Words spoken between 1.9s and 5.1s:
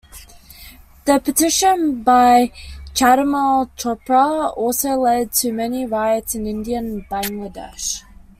by Chandmal Chopra also